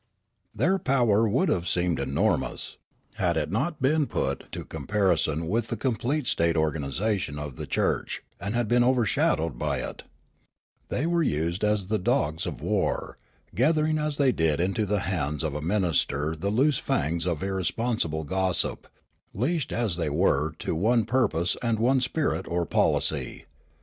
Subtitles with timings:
[0.55, 2.77] Their power would have seemed enormous,
[3.17, 6.81] had it not been put into comparison with the complete state The Church and JournaHsm
[6.81, 10.03] 97 organisation of the church and been overshadowed by it.
[10.89, 13.19] They were used as the dogs of war,
[13.53, 18.23] gathering as they did into the hands of a minister the loose fangs of irresponsible
[18.23, 18.87] gossip,
[19.35, 23.45] leashed as they were to one pur pose and one spirit or polic}'.